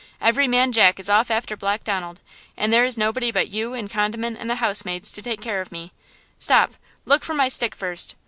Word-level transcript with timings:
every 0.19 0.47
man 0.47 0.71
jack 0.71 0.99
is 0.99 1.11
off 1.11 1.29
after 1.29 1.55
Black 1.55 1.83
Donald, 1.83 2.21
and 2.57 2.73
there 2.73 2.83
is 2.83 2.97
nobody 2.97 3.29
but 3.31 3.49
you 3.49 3.75
and 3.75 3.87
Condiment 3.91 4.35
and 4.39 4.49
the 4.49 4.55
housemaids 4.55 5.11
to 5.11 5.21
take 5.21 5.41
care 5.41 5.61
of 5.61 5.71
me. 5.71 5.91
Stop! 6.39 6.71
look 7.05 7.23
for 7.23 7.35
my 7.35 7.47
stick 7.49 7.75
first. 7.75 8.15